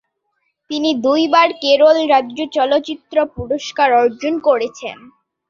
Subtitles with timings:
[0.69, 4.97] তিনি দুইবার কেরল রাজ্য চলচ্চিত্র পুরস্কার অর্জন করেছেন।